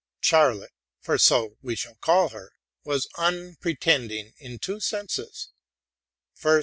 Lottie— 0.31 0.65
for 1.03 1.19
so 1.19 1.57
we 1.61 1.75
shall 1.75 1.93
call 1.93 2.29
her— 2.29 2.53
was 2.85 3.07
unpretending 3.19 4.33
in 4.39 4.57
two 4.57 4.79
senses: 4.79 5.49
first. 6.33 6.59